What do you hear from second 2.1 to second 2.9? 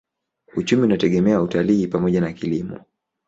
na kilimo.